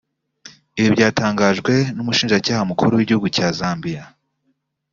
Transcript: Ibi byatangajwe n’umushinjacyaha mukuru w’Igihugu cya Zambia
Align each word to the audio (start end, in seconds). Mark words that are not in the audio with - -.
Ibi 0.79 0.89
byatangajwe 0.95 1.73
n’umushinjacyaha 1.95 2.61
mukuru 2.69 2.91
w’Igihugu 2.95 3.27
cya 3.35 3.47
Zambia 3.59 4.03